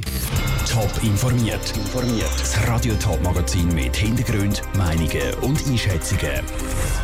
[0.00, 1.60] Top informiert.
[2.38, 6.40] Das Radio Top Magazin mit Hintergrund, Meinungen und Einschätzungen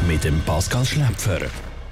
[0.06, 1.40] mit dem Pascal Schläpfer.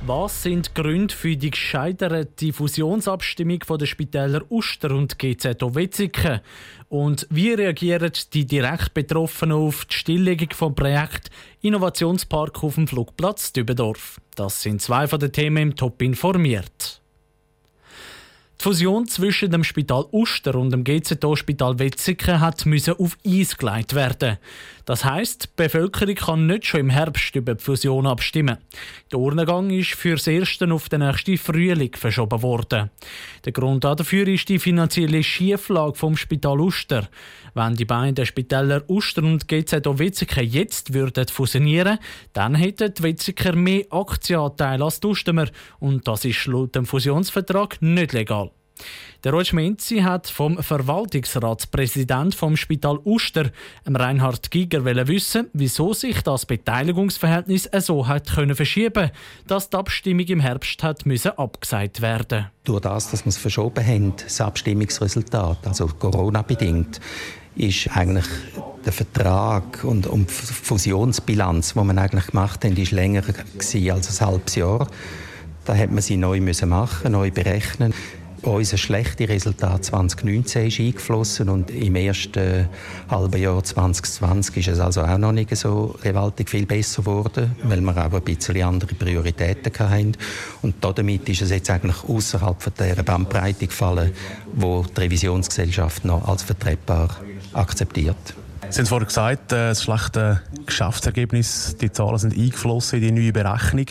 [0.07, 6.41] Was sind die Gründe für die gescheiterte Fusionsabstimmung von den Spitälern Uster und GZO Wetzikon?
[6.89, 11.29] Und wie reagieren die direkt Betroffenen auf die Stilllegung vom Projekt
[11.61, 14.19] Innovationspark auf dem Flugplatz Dübendorf?
[14.35, 17.03] Das sind zwei von den Themen im Top informiert.
[18.59, 22.65] Die Fusion zwischen dem Spital Uster und dem GZO-Spital Wetzikon hat
[22.99, 24.39] auf Eis gelegt werden.
[24.87, 28.59] Das heisst, die Bevölkerung kann nicht schon im Herbst über die Fusion abstimmen.
[29.13, 32.91] Der Urnengang ist für das Erste auf den nächsten Frühling verschoben worden.
[33.45, 37.09] Der Grund dafür ist die finanzielle Schieflage vom Spital Uster.
[37.55, 41.99] Wenn die beiden Spitäler Uster und GZO Wetzikon jetzt würden fusionieren,
[42.33, 47.83] dann hätten die Wetziker mehr Aktienanteile als die Ustemer und das ist laut dem Fusionsvertrag
[47.83, 48.46] nicht legal.
[49.25, 53.51] Der Roger Menzi hat vom Verwaltungsratspräsident vom Spital Uster,
[53.85, 59.11] Reinhard Giger, wissen, wieso sich das Beteiligungsverhältnis so hat können verschieben,
[59.47, 62.47] dass die Abstimmung im Herbst hat müssen abgesagt werden.
[62.65, 67.01] Durch das, dass wir es verschoben haben, das Abstimmungsresultat, also Corona bedingt,
[67.57, 68.27] ist eigentlich
[68.85, 73.23] der Vertrag und, und die Fusionsbilanz, die man eigentlich gemacht haben, ist länger
[73.93, 74.87] als ein halbes Jahr.
[75.65, 77.93] Da hat man sie neu müssen machen, neu berechnen
[78.47, 82.69] unser schlechtes Resultat 2019 ist eingeflossen und im ersten
[83.11, 87.81] halben Jahr 2020 ist es also auch noch nicht so gewaltig viel besser geworden, weil
[87.81, 90.13] wir auch ein bisschen andere Prioritäten hatten.
[90.63, 94.13] Und damit ist es jetzt eigentlich außerhalb der Bandbreite gefallen,
[94.55, 97.17] wo die Revisionsgesellschaft noch als vertretbar
[97.53, 98.35] akzeptiert.
[98.69, 103.33] Sie haben vorhin gesagt, äh, das schlechte Geschäftsergebnis, die Zahlen sind eingeflossen in die neue
[103.33, 103.87] Berechnung.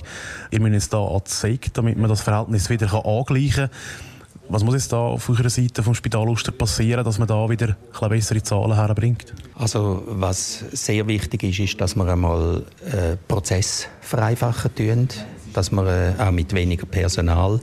[0.51, 4.14] Ihr müsst jetzt hier an die SEG, damit man das Verhältnis wieder angleichen kann.
[4.47, 7.75] Was muss jetzt da auf eurer Seite vom Spital Uster passieren, dass man da wieder
[8.09, 9.33] bessere Zahlen herbringt?
[9.55, 15.07] Also was sehr wichtig ist, ist, dass wir einmal äh, Prozess vereinfachen tun,
[15.53, 17.59] dass wir äh, auch mit weniger Personal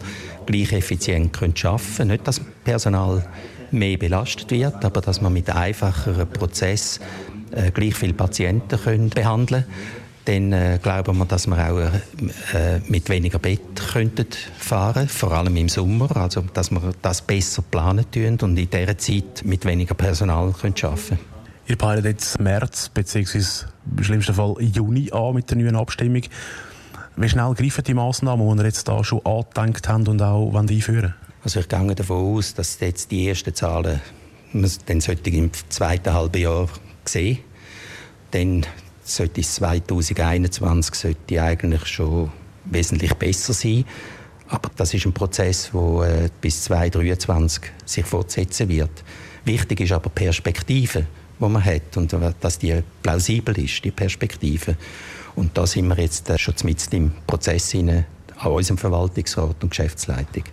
[0.46, 2.10] gleich effizient können arbeiten können.
[2.10, 3.24] Nicht, dass Personal
[3.70, 6.98] mehr belastet wird, aber dass man mit einfacheren Prozess
[7.52, 9.64] äh, gleich viele Patienten können behandeln
[10.24, 11.78] dann äh, glauben wir, dass wir auch
[12.54, 13.60] äh, mit weniger Bett
[13.92, 14.26] könnten
[14.58, 18.98] fahren vor allem im Sommer, also dass wir das besser planen tun und in dieser
[18.98, 21.18] Zeit mit weniger Personal können arbeiten
[21.66, 23.38] Ihr peilt jetzt März bzw.
[23.96, 26.22] im schlimmsten Fall Juni an mit der neuen Abstimmung.
[27.16, 31.14] Wie schnell greifen die Massnahmen, die ihr jetzt da schon angedenkt habt und auch einführen
[31.44, 34.00] Also ich gehe davon aus, dass jetzt die ersten Zahlen
[34.86, 36.68] dann sollte im zweiten halben Jahr
[37.04, 37.38] sehen.
[38.32, 38.66] Dann
[39.04, 42.30] sollte es 2021 sollte eigentlich schon
[42.64, 43.84] wesentlich besser sein.
[44.48, 49.02] Aber das ist ein Prozess, der äh, bis 2023 sich fortsetzen wird.
[49.44, 51.06] Wichtig ist aber die Perspektive,
[51.40, 54.76] die man hat und dass die plausibel ist, die Perspektive.
[55.34, 58.04] Und da sind wir jetzt äh, schon mit im Prozess an
[58.42, 60.44] unserem Verwaltungsrat und Geschäftsleitung.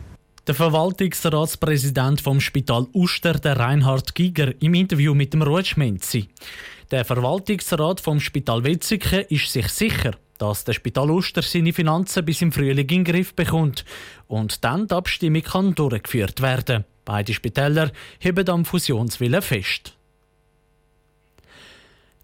[0.47, 6.27] Der Verwaltungsratspräsident vom Spital Uster, der Reinhard Giger, im Interview mit dem Ruhetschmenzi.
[6.91, 12.41] Der Verwaltungsrat vom Spital Wetzikon ist sich sicher, dass der Spital Uster seine Finanzen bis
[12.41, 13.85] im Frühling in den Griff bekommt
[14.27, 16.85] und dann die Abstimmung kann durchgeführt werden.
[17.05, 19.95] Beide Spitäler heben am Fusionswillen fest.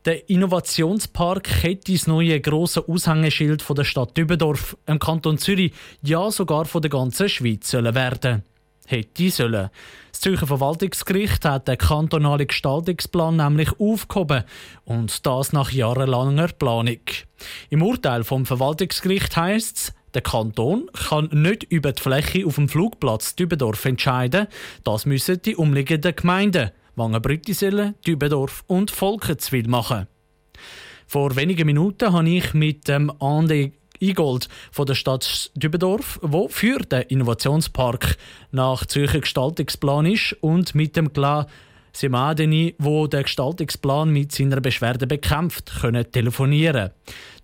[0.06, 6.32] Der Innovationspark hätte das neue grosse Aushängeschild von der Stadt Dübendorf, im Kanton Zürich, ja
[6.32, 8.44] sogar von der ganzen Schweiz sollen werden
[8.85, 9.69] hätte sollen.
[10.12, 14.44] Das Zürcher Verwaltungsgericht hat den kantonalen Gestaltungsplan nämlich aufgehoben
[14.85, 17.01] und das nach jahrelanger Planung.
[17.69, 22.69] Im Urteil vom Verwaltungsgericht heißt es, der Kanton kann nicht über die Fläche auf dem
[22.69, 24.47] Flugplatz Dübendorf entscheiden.
[24.85, 30.07] Das müssen die umliegenden Gemeinden Wangenbrüttisellen, Dübendorf und Volkenswil machen.
[31.07, 36.80] Vor wenigen Minuten habe ich mit dem Ande Igold von der Stadt Dübendorf, wo für
[36.80, 38.18] den Innovationspark
[38.52, 41.48] nach Zürcher Gestaltungsplan ist und mit dem Gla
[41.96, 46.92] Semadeni, wo der Gestaltungsplan mit seiner Beschwerde bekämpft, können telefonieren.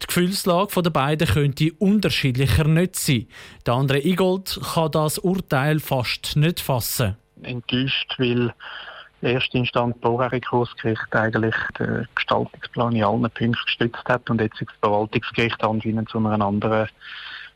[0.01, 3.27] Die Gefühlslage der beiden könnte unterschiedlicher nicht sein.
[3.65, 7.15] Der andere Igold kann das Urteil fast nicht fassen.
[7.44, 8.54] Enttäuscht, weil
[9.21, 15.63] erste Instanz Bauherrenkursgericht eigentlich den Gestaltungsplan in allen Punkten gestützt hat und jetzt das Verwaltungsgericht
[15.63, 16.89] anscheinend zu einem anderen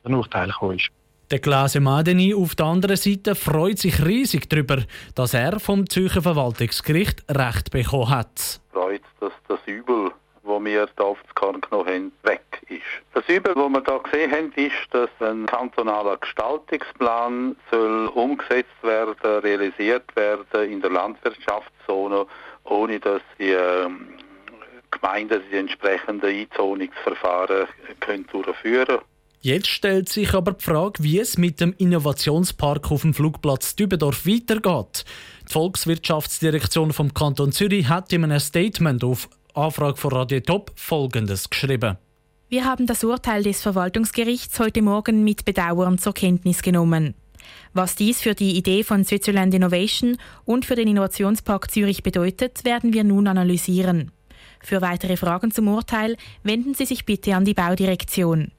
[0.04, 0.90] Urteil gekommen ist.
[1.32, 4.84] Der Glase Madeni auf der anderen Seite freut sich riesig darüber,
[5.16, 8.62] dass er vom Zürcher Verwaltungsgericht Recht bekommen hat.
[8.72, 10.12] Freut, dass das Übel
[10.46, 12.82] wo wir hier auf das Korn genommen haben, weg ist.
[13.14, 19.16] Das Übel, was wir hier gesehen haben, ist, dass ein kantonaler Gestaltungsplan soll umgesetzt werden,
[19.42, 22.26] realisiert werden in der Landwirtschaftszone,
[22.64, 24.08] ohne dass die ähm,
[24.92, 27.68] Gemeinden die entsprechenden Einzonungsverfahren
[28.00, 29.02] können durchführen können.
[29.46, 34.26] Jetzt stellt sich aber die Frage, wie es mit dem Innovationspark auf dem Flugplatz Dübendorf
[34.26, 35.06] weitergeht.
[35.48, 41.50] Die Volkswirtschaftsdirektion vom Kanton Zürich hat in einem Statement auf Anfrage von Radio Top Folgendes
[41.50, 41.98] geschrieben.
[42.50, 47.16] Wir haben das Urteil des Verwaltungsgerichts heute Morgen mit Bedauern zur Kenntnis genommen.
[47.74, 52.94] Was dies für die Idee von Switzerland Innovation und für den Innovationspark Zürich bedeutet, werden
[52.94, 54.12] wir nun analysieren.
[54.62, 58.52] Für weitere Fragen zum Urteil wenden Sie sich bitte an die Baudirektion.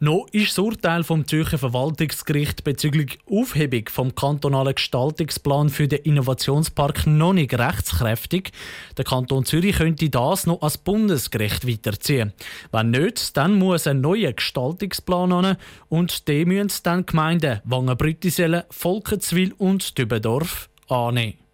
[0.00, 7.08] Noch ist das Urteil vom Zürcher Verwaltungsgericht bezüglich Aufhebung vom kantonalen Gestaltungsplan für den Innovationspark
[7.08, 8.52] noch nicht rechtskräftig.
[8.96, 12.32] Der Kanton Zürich könnte das noch als Bundesgericht weiterziehen.
[12.70, 15.56] Wenn nicht, dann muss ein neuer Gestaltungsplan an
[15.88, 21.47] und den müssen dann Gemeinden Wangen-Brüttisellen, Volkenswil und Dübendorf annehmen.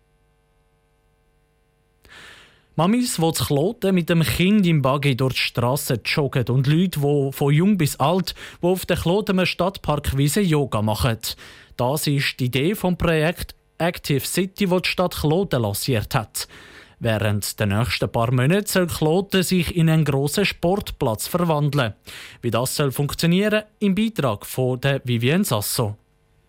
[2.76, 6.98] Mamis, die zu Kloten mit dem Kind im Buggy durch die Straße joggen und Leute,
[6.98, 11.18] die von jung bis alt, die auf der Klotener Stadtparkwiese Yoga machen.
[11.76, 16.48] Das ist die Idee vom Projekt Active City, das die Stadt Kloten lanciert hat.
[16.98, 21.94] Während der nächsten paar Monate soll Kloten sich in einen grossen Sportplatz verwandeln.
[22.42, 25.96] Wie das soll funktionieren, im Beitrag von der Vivien Sasso.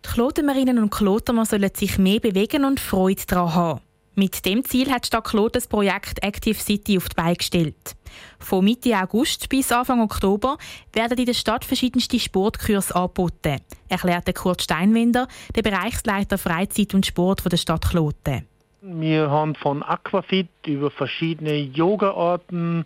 [0.04, 3.85] Die Klotemerinnen und Klotemer sollen sich mehr bewegen und Freude daran haben.
[4.18, 7.96] Mit dem Ziel hat die Stadt Claude das Projekt Active City auf die Beine gestellt.
[8.40, 10.58] Von Mitte August bis Anfang Oktober
[10.94, 13.60] werden in der Stadt verschiedenste Sportkurse angeboten,
[13.90, 18.44] erklärte Kurt Steinwender, der Bereichsleiter Freizeit und Sport der Stadt Claude.
[18.82, 22.86] Wir haben von Aquafit über verschiedene Yoga-Arten,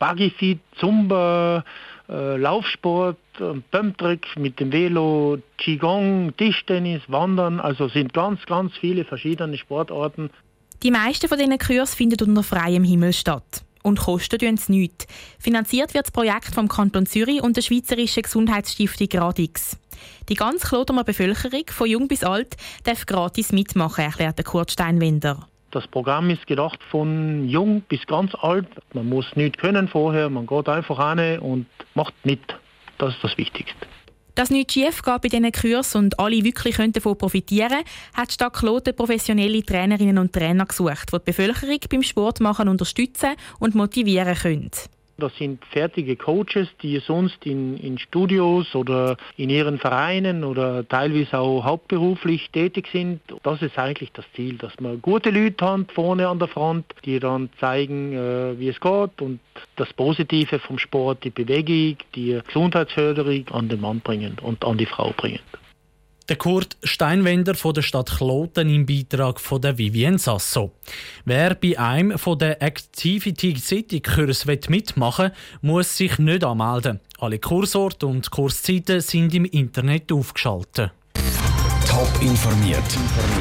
[0.00, 1.62] Buggyfit, Zumba,
[2.08, 3.18] äh, Laufsport,
[3.70, 7.60] Pumptrick mit dem Velo, Qigong, Tischtennis, Wandern.
[7.60, 10.30] Also sind ganz, ganz viele verschiedene Sportarten,
[10.82, 15.06] die meisten von diesen Kursen finden unter freiem Himmel statt und kosten uns nichts.
[15.38, 19.78] Finanziert wird das Projekt vom Kanton Zürich und der Schweizerischen Gesundheitsstiftung Gradix.
[20.28, 25.46] Die ganze Klotemer Bevölkerung, von jung bis alt, darf gratis mitmachen, erklärt Kurt Steinwender.
[25.70, 28.66] Das Programm ist gedacht von jung bis ganz alt.
[28.92, 32.40] Man muss nichts können vorher, man geht einfach hin und macht mit.
[32.98, 33.86] Das ist das Wichtigste.
[34.36, 38.34] Dass nichts schief geht bei diesen Kursen und alle wirklich davon profitieren können, hat die
[38.34, 43.30] Stadt Kloten professionelle Trainerinnen und Trainer gesucht, die die Bevölkerung beim Sportmachen unterstützen
[43.60, 44.70] und motivieren können.
[45.18, 51.38] Das sind fertige Coaches, die sonst in, in Studios oder in ihren Vereinen oder teilweise
[51.38, 53.20] auch hauptberuflich tätig sind.
[53.42, 57.18] Das ist eigentlich das Ziel, dass man gute Leute haben vorne an der Front, die
[57.18, 59.40] dann zeigen, äh, wie es geht und
[59.76, 64.86] das Positive vom Sport, die Bewegung, die Gesundheitsförderung an den Mann bringen und an die
[64.86, 65.40] Frau bringen.
[66.28, 70.72] Der Kurt Steinwender von der Stadt Kloten im Beitrag von der Vivien Sasso.
[71.24, 75.32] Wer bei einem von der Activity City Kurs mitmachen will,
[75.62, 76.98] muss sich nicht anmelden.
[77.18, 80.90] Alle Kursorte und Kurszeiten sind im Internet aufgeschaltet.
[81.88, 82.82] Top informiert,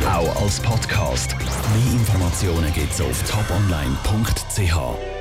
[0.07, 1.35] auch als Podcast.
[1.39, 5.14] Mehr Informationen gibt's auf toponline.ch.